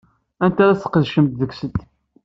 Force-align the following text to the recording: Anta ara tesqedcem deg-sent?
Anta 0.43 0.61
ara 0.63 0.77
tesqedcem 0.79 1.25
deg-sent? 1.39 1.77